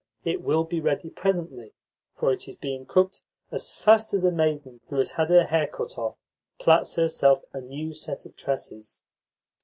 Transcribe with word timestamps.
It 0.23 0.41
will 0.41 0.63
be 0.63 0.81
ready 0.81 1.11
presently, 1.11 1.75
for 2.15 2.31
it 2.31 2.47
is 2.47 2.55
being 2.55 2.87
cooked 2.87 3.21
as 3.51 3.71
fast 3.75 4.15
as 4.15 4.23
a 4.23 4.31
maiden 4.31 4.81
who 4.87 4.95
has 4.95 5.11
had 5.11 5.29
her 5.29 5.43
hair 5.43 5.67
cut 5.67 5.95
off 5.95 6.17
plaits 6.57 6.95
herself 6.95 7.43
a 7.53 7.61
new 7.61 7.93
set 7.93 8.25
of 8.25 8.35
tresses." 8.35 9.03